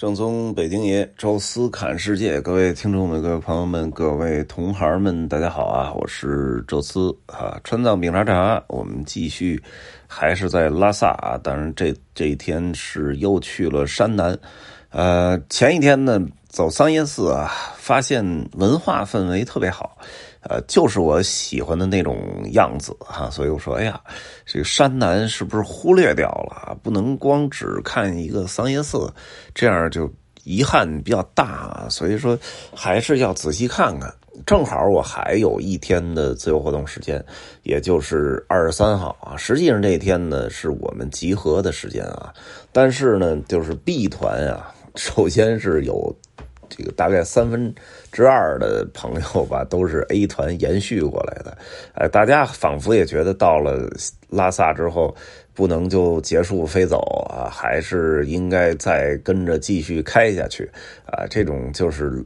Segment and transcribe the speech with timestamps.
[0.00, 5.92] 正宗北京爷，宙斯侃世界，各位听众们、各位朋友们、各位同行们，大家好啊！
[5.92, 9.62] 我是宙斯啊，川藏饼茶茶，我们继续，
[10.06, 11.38] 还是在拉萨啊。
[11.42, 14.38] 当然，这这一天是又去了山南，
[14.88, 18.24] 呃，前一天呢走桑耶寺啊，发现
[18.54, 19.98] 文化氛围特别好。
[20.42, 22.16] 呃，就是我喜欢的那种
[22.52, 24.00] 样子哈，所以我说，哎呀，
[24.46, 26.74] 这个山南是不是忽略掉了？
[26.82, 29.12] 不能光只看一个桑耶寺，
[29.54, 30.10] 这样就
[30.44, 31.86] 遗憾比较大。
[31.90, 32.38] 所以说，
[32.74, 34.10] 还是要仔细看看。
[34.46, 37.22] 正好我还有一天的自由活动时间，
[37.62, 39.36] 也就是二十三号啊。
[39.36, 42.32] 实际上这天呢，是我们集合的时间啊。
[42.72, 46.16] 但是呢，就是 B 团啊，首先是有。
[46.70, 47.74] 这个大概三分
[48.10, 51.58] 之二的朋友吧，都是 A 团延续过来的。
[51.94, 53.86] 哎，大家仿佛也觉得到了
[54.28, 55.14] 拉萨之后，
[55.52, 56.98] 不能就结束飞走
[57.28, 60.70] 啊，还是应该再跟着继续开下去
[61.04, 61.26] 啊。
[61.28, 62.24] 这种就是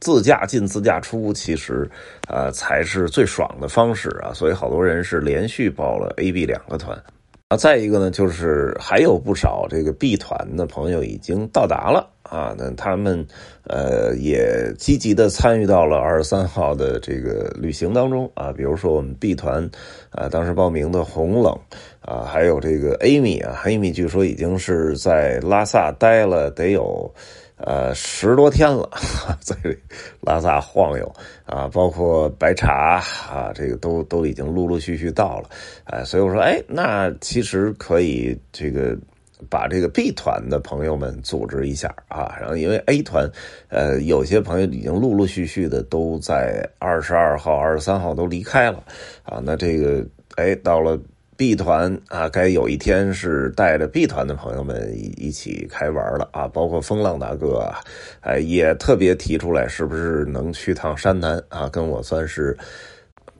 [0.00, 1.88] 自驾进自驾出，其实
[2.28, 4.32] 啊才是最爽的方式啊。
[4.34, 7.00] 所以好多人是连续报了 A、B 两个团。
[7.48, 13.26] 啊，再一个呢，就是还有不少这个 B 团的朋友已经到达了啊，那他们
[13.64, 19.68] 呃也积极的参与到了二十三号的这个旅行当中啊，比如说我们 B 团
[20.10, 21.56] 啊，当时报名的红冷
[22.00, 27.12] 啊，还有这个 Amy 啊，Amy 据说已经是在拉萨待了得有。
[27.58, 28.86] 呃，十多天了，
[29.40, 29.56] 在
[30.20, 31.10] 拉萨晃悠
[31.46, 35.48] 啊，包括白茶啊，这个都都已经陆陆续续到了，
[35.84, 38.94] 哎，所以我说，哎，那其实可以这个
[39.48, 43.30] 把这个 B 团的朋友们组织一下啊，然后因为 A 团，
[43.68, 48.82] 呃，有些朋友已经陆陆续续的都在二十二号、二十三号都离开了
[49.24, 50.04] 啊，那这个
[50.36, 50.98] 哎到了。
[51.38, 56.48] B 团啊，该有一天是带着 B 团的朋友们一一起开玩了啊！
[56.48, 57.76] 包括风浪大哥啊，
[58.22, 61.68] 哎，也特别提出来，是不是能去趟山南啊？
[61.68, 62.56] 跟我算是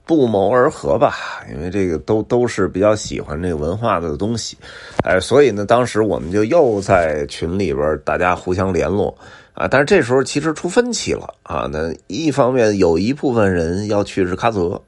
[0.07, 1.17] 不谋而合吧，
[1.53, 4.57] 因为这个都都是比较喜欢这个文化的东西，
[5.05, 9.15] 哎，所以呢，当时我们就又在群里边大家互相联络。
[9.57, 11.67] 啊，但是这时候其实出分歧了啊。
[11.73, 14.79] 那一方面有一部分人要去日喀则，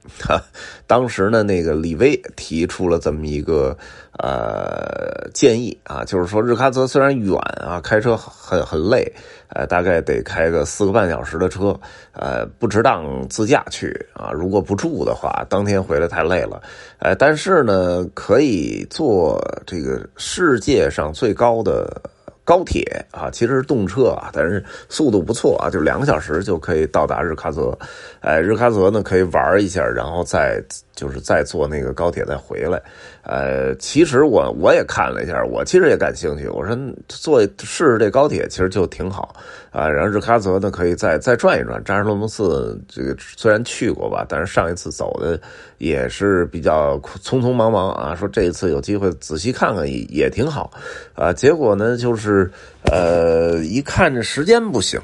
[0.86, 3.74] 当时呢，那个李威提出了这么一个
[4.18, 9.10] 呃建议啊，就是说日喀则虽然远啊，开车很很累，
[9.48, 11.78] 呃，大概得开个四个半小时的车，
[12.12, 14.30] 呃，不值当自驾去啊。
[14.32, 16.60] 如果不住的话，当天回来太累了，
[16.98, 22.00] 呃，但是呢，可以坐这个世界上最高的。
[22.44, 27.78] 高铁啊，其实是动车啊，但是速度不错啊，就两个小时就可以到达日喀则。
[28.20, 30.58] 哎，日喀则呢可以玩一下，然后再
[30.98, 32.82] 就是再坐那个高铁再回来。
[33.22, 36.48] 呃，其实我我也看了一下，我其实也感兴趣。
[36.48, 36.76] 我说
[37.06, 39.32] 坐试试这高铁，其实就挺好
[39.70, 39.88] 啊。
[39.88, 41.82] 然后日喀则呢，可以再再转一转。
[41.84, 45.40] 扎什罗木寺这个虽然去过吧，但是上一次走的
[45.76, 48.14] 也是比较匆匆忙忙啊。
[48.16, 50.72] 说这一次有机会仔细看看也也挺好
[51.14, 51.32] 啊。
[51.32, 52.50] 结果呢，就是
[52.90, 54.98] 呃，一看这时间不行，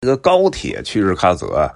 [0.00, 1.70] 这个高铁去日喀则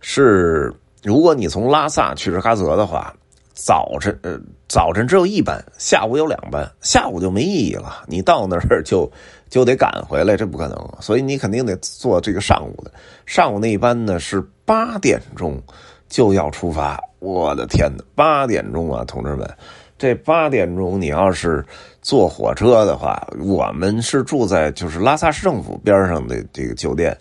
[0.00, 0.72] 是，
[1.02, 3.14] 如果你从拉萨去日喀则的话。
[3.58, 8.04] 早晨，呃，早晨只有一班，下午有两班，下午就没意义了。
[8.06, 9.10] 你到那儿就
[9.48, 10.76] 就得赶回来，这不可能。
[11.00, 12.92] 所以你肯定得坐这个上午的。
[13.24, 15.58] 上午那一班呢是八点钟
[16.06, 17.02] 就要出发。
[17.18, 19.50] 我的天哪，八点钟啊，同志们，
[19.96, 21.64] 这八点钟你要是
[22.02, 27.16] 坐火车的话，我们是住在就是拉萨市政府边上的这个酒店，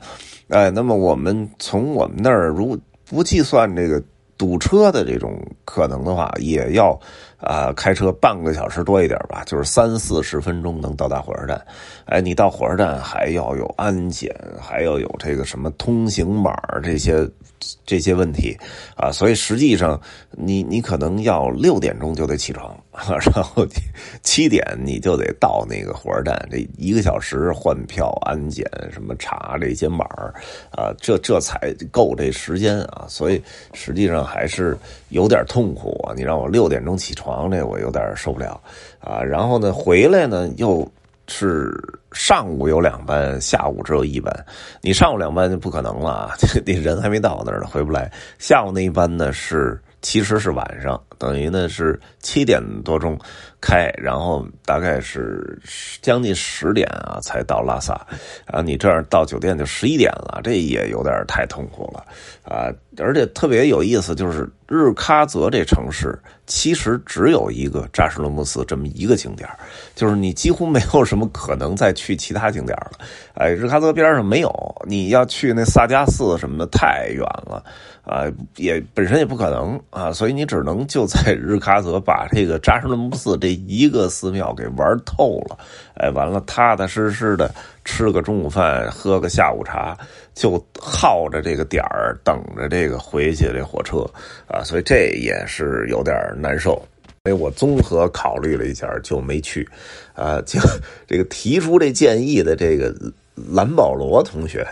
[0.50, 4.02] 哎，那么我们从我们那儿如不计算这个。
[4.38, 7.00] 堵车的这种可能的话，也要
[7.38, 11.66] 啊开车半个小时多一点吧，就是三四十分钟能到达火车站。
[12.04, 17.26] 哎，你到火车站还要有安检，还要有这个什么通行码这些。
[17.86, 18.58] 这些问题
[18.96, 20.00] 啊，所以实际上
[20.32, 22.76] 你你可能要六点钟就得起床，
[23.34, 23.66] 然后
[24.24, 30.06] 七点你就得到那个火车站，这一个小时换票、安检什么查这些码
[30.72, 33.42] 啊，这这才够这时间啊，所以
[33.74, 34.78] 实际上还是
[35.10, 36.14] 有点痛苦啊。
[36.16, 38.60] 你让我六点钟起床，这我有点受不了
[39.00, 39.22] 啊。
[39.22, 40.90] 然后呢，回来呢又。
[41.28, 41.74] 是
[42.16, 44.34] 上午有两班，下午只有一班。
[44.82, 46.32] 你上午两班就不可能了，
[46.66, 48.10] 你人还没到那儿呢，回不来。
[48.40, 53.20] 下午那一班呢是，其实是晚上，等于呢是七点多钟
[53.60, 55.62] 开，然后大概是
[56.02, 57.94] 将近十点啊才到拉萨。
[58.46, 62.06] 啊，你这样到酒店就十一点了，这也有点太痛苦了
[62.44, 62.72] 啊。
[63.00, 69.48] 而且特别有意思，就是日喀则这城市其实只有一个扎什伦布寺这么一个景点
[69.96, 72.92] 就是你几乎没有什么可能再去其他景点了。
[73.34, 74.52] 哎，日喀则边上没有，
[74.88, 77.64] 你要去那萨迦寺什么的太远了。
[78.06, 78.26] 啊，
[78.58, 85.58] 也本身也不可能啊，所以你只能就在 日喀则把这个扎什伦布寺这一个寺庙给玩透了，
[85.96, 87.52] 哎，完了踏踏实实的
[87.86, 89.96] 吃个中午饭，喝个下午茶，
[90.34, 94.00] 就耗着这个点儿等着这个回去这火车
[94.48, 96.72] 啊，所以这也是有点难受，
[97.24, 99.66] 所以我综合考虑了一下就没去，
[100.16, 100.60] 啊，就
[101.08, 102.94] 这个提出这建议的这个
[103.36, 104.68] 蓝保罗同学。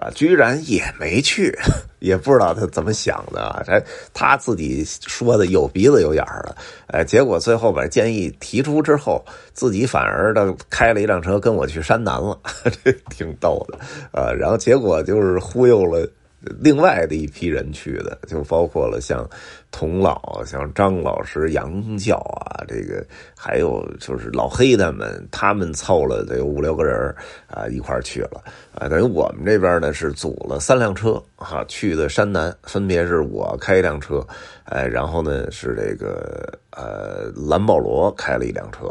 [0.00, 1.52] 啊，居然也没去，
[1.98, 3.60] 也不知道他怎么想的啊！
[3.66, 3.82] 这
[4.14, 6.56] 他自己说的有鼻子有眼儿的，
[6.86, 12.38] 哎，结果最后把建议提出之后，自己反而的开了一辆车跟我去山南了，
[12.84, 13.78] 这挺逗的
[14.12, 14.32] 啊！
[14.32, 16.08] 然后结果就是忽悠了。
[16.40, 19.28] 另外的一批人去的，就包括了像
[19.72, 23.04] 童老、像张老师、杨教啊，这个
[23.36, 27.14] 还有就是老黑他们，他们凑了得有五六个人
[27.48, 28.42] 啊，一块去了
[28.72, 28.88] 啊。
[28.88, 34.24] 等于我们这边呢是组了三辆车哈，去的山南，分别是我开一辆车，
[34.64, 38.86] 哎，然后呢是这个呃蓝保罗开了一辆车，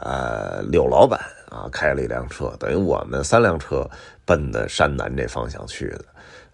[0.00, 1.20] 呃柳老板
[1.50, 3.88] 啊开了一辆车，等于我们三辆车
[4.24, 6.04] 奔的山南这方向去的。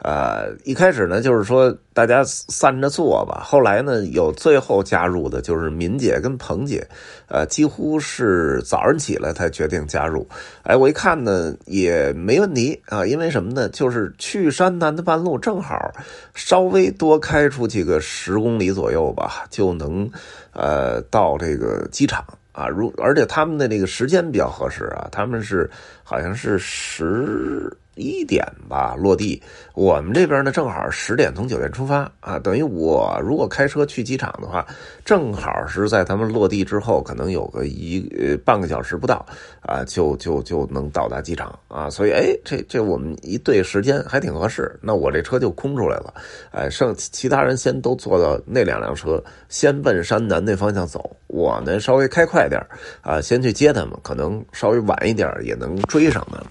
[0.05, 3.41] 呃，一开始呢，就是说大家散着坐吧。
[3.45, 6.85] 后来呢，有最后加入的，就是敏姐跟彭姐，
[7.29, 10.27] 呃，几乎是早上起来才决定加入。
[10.65, 13.69] 哎，我一看呢，也没问题啊，因为什么呢？
[13.69, 15.93] 就是去山南的半路，正好
[16.35, 20.11] 稍微多开出去个十公里左右吧，就能
[20.53, 22.69] 呃到这个机场啊。
[22.69, 25.69] 如而且他们的那个时间比较合适啊，他们是
[26.05, 27.77] 好像是十。
[27.95, 29.41] 一点吧落地，
[29.75, 34.67] 我们这边呢正好十点从酒店出发啊，等于我如果开车去机场的话，
[35.05, 39.25] 正好是在他们落地之后，可能有个一呃半个小时不到
[39.61, 41.59] 啊，就就就能到达机场。
[41.69, 46.15] 啊，所以哎，这这我们一对时间还挺合适，那我这车就空出来了，
[46.51, 52.59] 哎，剩其他人先都坐到那两辆车，先奔山南那方向走，我呢稍微开快点
[53.03, 56.47] 啊，先去接他们，可能稍微晚一点也能追上他们。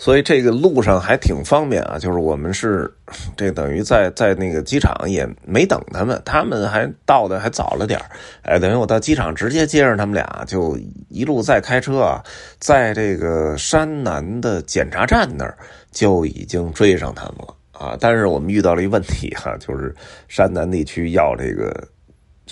[0.00, 2.90] 所以这个路上还挺方便啊，就是我们是
[3.36, 8.00] 这等于在在那个机场也没等他们，他们还到的还早了点
[8.40, 10.74] 哎，等于我到机场直接接上他们俩，就
[11.10, 12.24] 一路再开车啊，
[12.58, 15.54] 在这个山南的检查站那儿
[15.92, 17.94] 就已经追上他们了啊。
[18.00, 19.94] 但是我们遇到了一问题哈，就是
[20.28, 21.86] 山南地区要这个。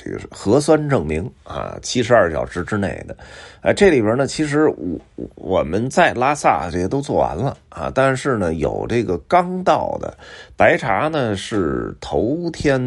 [0.05, 3.17] 这个是核酸证明啊，七十二小时之内的，
[3.63, 4.99] 哎，这里边呢，其实我
[5.35, 10.17] 我们在拉萨这些都做完了啊，但是呢，有这个刚到的
[10.57, 12.81] 白茶呢是头天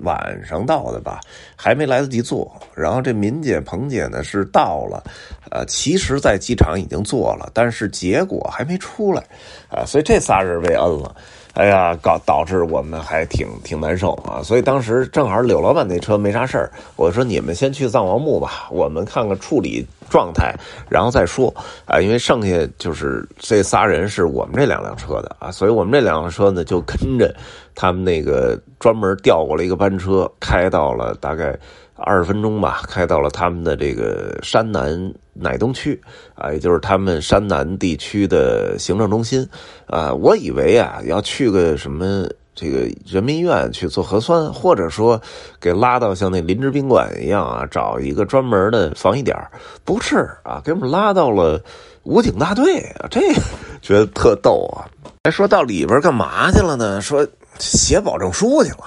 [0.00, 1.20] 晚上到的吧，
[1.54, 5.02] 还没来得及做，然后这敏姐、彭姐呢是到了，
[5.50, 9.22] 呃，其实在机场已经做了，但是结果还没出来
[9.68, 11.14] 啊，所以这仨人被摁了。
[11.56, 14.42] 哎呀，搞导致我们还挺挺难受啊！
[14.42, 20.54] 所以当时正好柳老板那车没啥事儿，我说你们先去藏王墓吧，我们看看处理状态，
[20.90, 21.52] 然后再说
[21.86, 21.98] 啊。
[21.98, 27.34] 因为剩下就是这仨人是我们这两辆车的啊，所以我们这两辆车呢就跟着
[27.74, 31.58] 他们那个专门调过来一个班车，开到了大概。
[31.96, 35.98] 二十分钟吧，开到了他们的这个山南乃东区
[36.34, 39.48] 啊，也就是他们山南地区的行政中心
[39.86, 40.12] 啊。
[40.12, 45.20] 我以为啊，要去个什么这个人民医院去做核酸，或者说
[45.58, 49.36] 给拉到像那临时宾馆一样啊，找一个专门的防疫点
[49.84, 51.58] 不是啊，给我们拉到了
[52.02, 53.20] 武警大队啊，这
[53.80, 54.84] 觉得特逗啊。
[55.24, 57.00] 还说到里边干嘛去了呢？
[57.00, 57.26] 说。
[57.58, 58.78] 写保证书去了，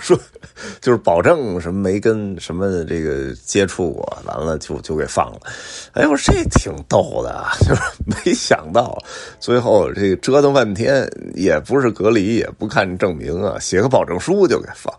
[0.00, 0.18] 说
[0.80, 5.40] 就是保证什么没跟什么这个接触过，完了就就给放了。
[5.92, 8.96] 哎，我说这挺逗的， 就是没想到
[9.38, 14.92] 最后这折腾半天也不是隔离，也不看证明啊，写个保证书就给放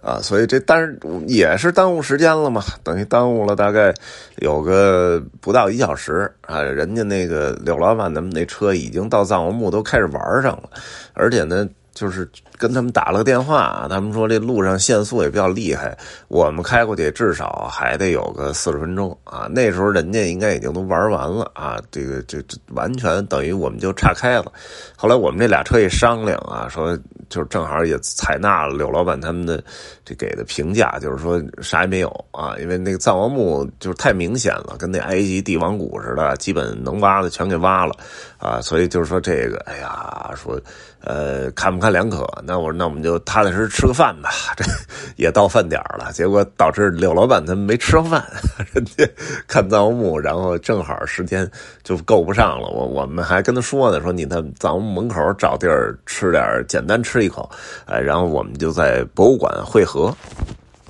[0.00, 0.20] 啊。
[0.22, 3.94] 所以这但是也是耽误时间了嘛，等于耽误了大概
[4.36, 6.60] 有个不到一小时啊。
[6.62, 10.70] 人家那个柳老板他们那车已经到藏王墓都开始玩上了，
[11.12, 11.68] 而且呢。
[11.94, 15.96] 就是跟他们打了个电话，他们说这路上限速也比较厉害，
[16.28, 19.46] 我们开过去至少还得有个四十分钟啊。
[19.50, 24.52] 那时候人家应该已经都玩完了啊，这个这这完全等于我们就岔开了。
[24.96, 29.62] 后来我们这俩车一商量啊，说就正好也采纳了柳老板他们的
[30.04, 37.94] 这给的评价，就是说啥也没有啊，因为那个藏王墓就是太明显了，跟那埃及帝王谷似的，基本能挖的全给挖了
[38.42, 40.60] 啊，所以就是说这个，哎呀，说
[41.00, 41.80] 呃看不。
[41.80, 42.26] 看两可。
[42.44, 44.64] 那我说那我们就踏踏实实吃个饭吧，这
[45.16, 46.10] 也到饭点了。
[46.12, 48.24] 结果导致柳老板他没吃上饭，
[48.74, 49.08] 人家
[49.46, 51.48] 看藏墓，然后正好时间
[51.84, 52.68] 就够不上了。
[52.68, 57.48] 我我们还跟他说呢，说你在藏王墓门口找地儿吃点简单吃一口，
[57.86, 60.12] 哎，然后我们就在博物馆汇合。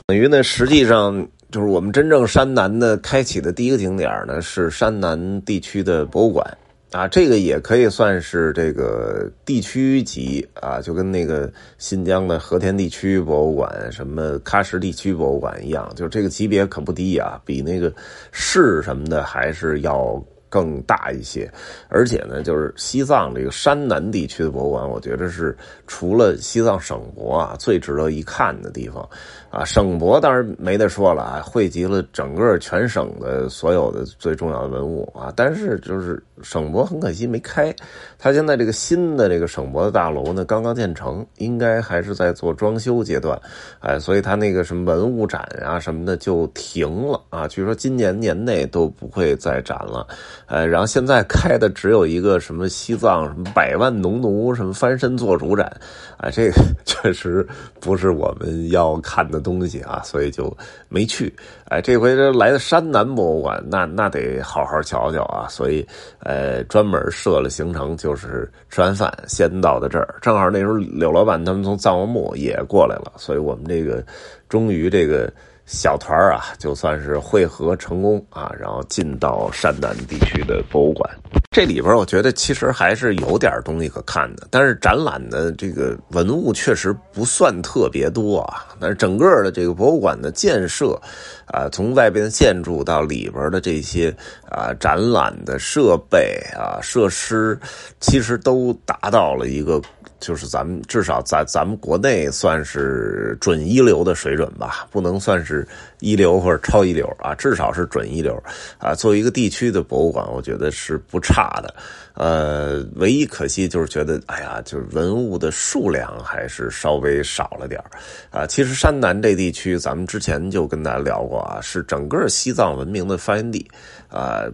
[0.07, 1.27] 等于呢，实际上。
[1.51, 6.47] 就是我们真正山南的开启的第一个景点呢，是山南地区的博物馆
[6.93, 17.93] 啊，这个也可以算是这个地区级啊，就跟那个新疆的和田地区博物馆、什么喀什地区博物馆一样，就这个级别可不低啊，比那个
[18.31, 20.23] 市什么的还是要。
[20.53, 21.51] 更大一些，
[21.89, 25.57] 而且呢，就是西藏这个山南地区的博物馆，我觉得是
[25.87, 29.09] 除了西藏省博啊最值得一看的地方，
[29.53, 37.71] 啊，省博当然没得说了啊，汇集了整个全省的所有的最重要的文物啊，但是就是省博很可惜没开，
[38.19, 43.39] 它现在这个新的这个省博的大楼呢刚刚建成，应该还是在做装修阶段，
[43.81, 50.07] 哎，所以它那个什么文物展啊什么的就停了啊，据说今年年内都不会再展了。
[50.47, 55.71] 呃，然后现在开的只有一个什么西藏什么百万农奴什么翻身做主展，
[56.17, 56.55] 啊，这个
[56.87, 57.47] 确实
[57.81, 60.57] 不是我们要看的东西啊，所以就
[60.89, 61.35] 没去。
[61.65, 65.87] 哎，这回这来的山南博物馆，那那得好好瞧瞧啊，所以
[66.21, 74.05] 呃，专门设了行程，就是吃完饭先到的这儿，正好那时候柳老板他们从藏王墓也过来了，所以我们这个
[74.49, 75.33] 终于这个。
[75.65, 81.09] 小团啊，就算是汇合成功啊，然后进到山南地区的博物馆。
[81.53, 88.65] 这里边我觉得其实还是有点东西可看的，但是展览的这个文物确实不算特别多啊。
[88.81, 90.99] 但是整个的这个博物馆的建设，
[91.47, 94.09] 啊，从外边的建筑到里边的这些
[94.49, 97.59] 啊展览的设备啊设施，
[98.01, 99.79] 其实都达到了一个。
[100.23, 105.67] 就是咱们至少在咱们国内算是准一流的水准吧，不能算是
[105.99, 108.41] 一流或者超一流啊，至少是准一流
[108.79, 108.95] 啊。
[108.95, 111.75] 作为一个地区的博物馆，我觉得是不差的。
[112.15, 117.83] 呃，唯一可惜就是觉得，哎呀，就是文物的数量还是稍微少了点
[118.31, 118.47] 啊。
[118.47, 123.67] 其实山南这地区，咱们之前就跟大家聊过啊，是整个西藏文明的发源地
[124.09, 124.45] 啊。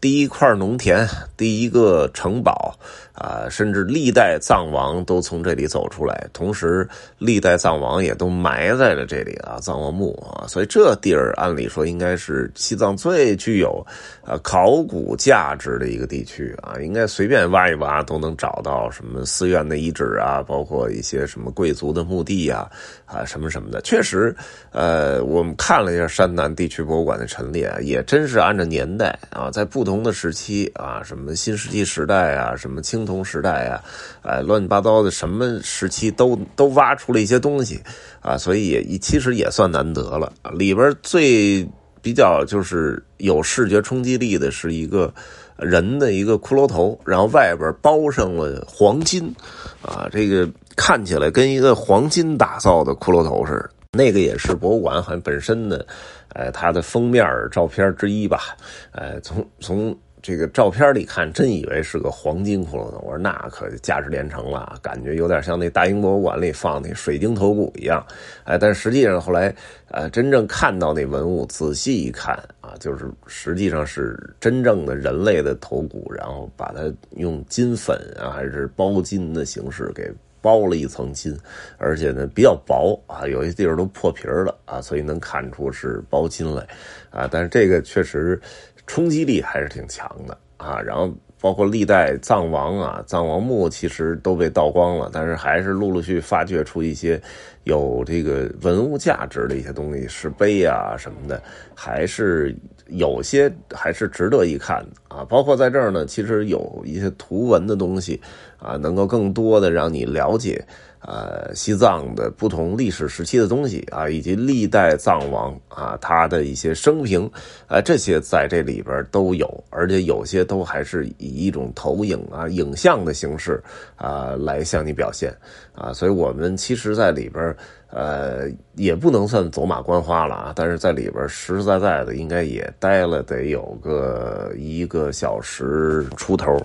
[0.00, 1.04] 第一块农田，
[1.36, 2.72] 第一个城堡，
[3.14, 6.88] 啊，甚至历代藏王都从这里走出来，同时
[7.18, 13.84] 历代藏王也都埋在了这里啊，藏王墓啊，所以这地儿按理说应该是西藏最具有
[14.24, 22.70] 啊考古价值的一个地区啊，应该随便挖一挖都能找到什么寺院的遗址啊，包括一些什么贵族的墓地啊，
[23.04, 24.32] 啊什么什么的，确实，
[24.70, 29.87] 呃，我们看了一下山南地区博物馆的陈列，也真是按照年代啊，在不。
[29.88, 33.80] 不同的时期啊，什么新石器时代啊，什么青铜时代啊，
[34.20, 37.80] 哎，乱七八糟的什么时期都都挖出了一些东西
[38.20, 40.30] 啊，所以也其实也算难得了。
[40.52, 41.66] 里边最
[42.02, 45.10] 比较就是有视觉冲击力的是一个
[45.56, 49.34] 人的一个骷髅头，然后外边包上了黄金
[49.80, 53.70] 啊，这个看起来跟一个黄金打造的骷髅头似的。
[53.92, 55.86] 那个也是博物馆好像本身的。
[56.34, 58.54] 呃，它的封面照片之一吧，
[58.92, 63.02] 呃，从从这个照片里看，真以为是个黄金骷髅头。
[63.02, 68.06] 我说那可价值连城了，感觉有点像那大英博物馆里放那水晶头骨一样。
[68.44, 69.52] 哎，但实际上后来，
[69.90, 80.12] 呃，真正看到那文物，仔细一看啊，就是实际上是真正的人类的头骨，然后把它用金粉啊，还是包金的形式给。
[80.40, 81.36] 包了一层金，
[81.76, 86.66] 而且呢比较薄啊，有些地方都破皮了啊，所以能看出是包金来
[87.10, 87.28] 啊。
[87.30, 88.40] 但是这个确实
[88.86, 90.80] 冲击力还是挺强的啊。
[90.80, 97.20] 然后包括历代藏王啊，藏王墓其实都被盗光了，但是还是陆陆续发掘出一些
[97.64, 101.42] 有这个文物价值的一些东西，石碑啊什么的，
[101.74, 102.56] 还是
[102.88, 105.24] 有些还是值得一看的啊。
[105.24, 108.20] 包括在这儿呢，其实有一些图文的东西。
[108.60, 110.66] 啊，能够更多的让你了解，
[111.00, 117.30] 呃，西藏的不同历史时期的东西啊，以及历代藏王啊，他的一些生平，
[117.68, 123.62] 啊，这些在这里边都有，而且有些都还是以一种投影啊、影像的形式
[123.96, 125.34] 啊来向你表现
[125.72, 127.56] 啊，所以我们其实在里边，
[127.90, 136.60] 呃，也不能算走马观花了啊，但是在里边实实在在的应该也待了得有个一个小时出头。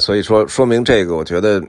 [0.00, 1.62] 所以说，说明这个，我觉得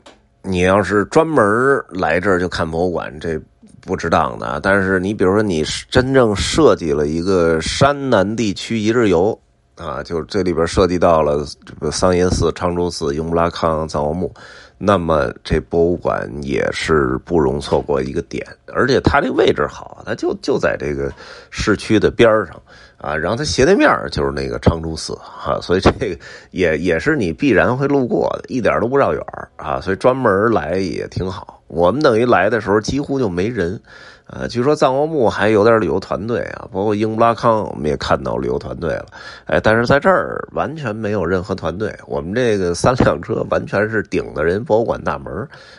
[0.47, 1.45] 你要是专门
[1.89, 3.39] 来这儿就看博物馆，这
[3.81, 4.59] 不值当的。
[4.61, 9.37] 但是你比如说，你真正设计了一个山南地区一日游
[9.75, 14.33] 啊，就这里边涉及到了这个桑耶寺、昌州寺、雍布拉康、藏王墓，
[14.77, 21.12] 那么这博物馆也是不容错过一个点，而且它这位置好，它就就在这个
[21.50, 22.62] 市区的边上
[22.98, 26.17] 啊，然后它斜对面就是那个长春寺啊，所以这个
[26.51, 29.22] 也也是你必然会路过的，一点都不绕远
[29.55, 31.62] 啊，所以专门来也挺好。
[31.67, 33.81] 我们等于来的时候几乎就没人。
[34.29, 39.05] 呃，据说藏王墓还有点旅游团队啊，包括英布拉康，我们也看到旅游团队了。
[39.46, 45.31] 哎，但是在这儿完全没有任何团队，我们这个三辆车完全是顶着人博物馆大门。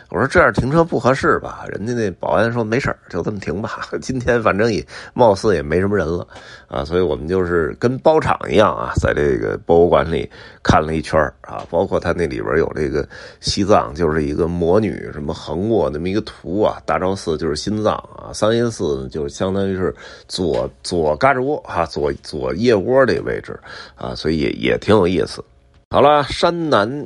[0.09, 1.63] 我说这样停车不合适吧？
[1.67, 3.81] 人家那保安说没事就这么停吧。
[4.01, 6.27] 今天反正也貌似也没什么人了
[6.67, 10.27] 啊，所以我们就是跟包场一样啊，在这个博物馆里
[10.63, 13.07] 看了一圈啊，包括他那里边有这个
[13.41, 18.33] 西藏就是一个魔女什么横卧那么一个图啊，大昭寺就是心脏啊。
[18.39, 19.93] 三阴寺就是相当于是
[20.29, 23.59] 左左胳肢窝哈，左左腋窝这个位置
[23.95, 25.43] 啊，所以也也挺有意思。
[25.89, 27.05] 好了，山南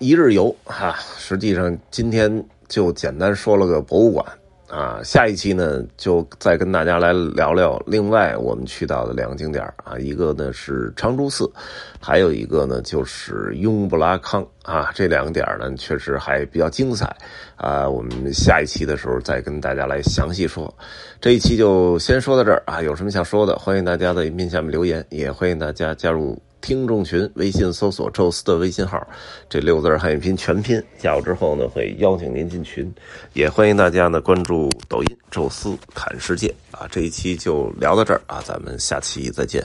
[0.00, 4.26] 一日游哈，实际上今天就简单说了个博物馆。
[4.74, 11.48] 啊，下一期呢，就再跟大家来聊聊另外我们去到的两个景点啊，一个呢是长珠寺，
[12.00, 17.14] 还有一个呢就是雍布拉康啊，这两个点呢确实还比较精彩
[17.54, 20.74] 啊，我们下一期的时候再跟大家来详细说。
[21.20, 26.36] 这一期就先说到这儿啊，有什么想说的，欢迎大家在影片下面留言，也欢迎大家加入。
[26.64, 29.06] 听众群，微信搜索“宙斯”的微信号，
[29.50, 32.90] 这六字汉语拼全拼，加入之后呢，会邀请您进群，
[33.34, 36.88] 也欢迎大家呢关注抖音“宙斯侃世界”啊。
[36.90, 39.62] 这一期就聊到这儿啊，咱们下期再见。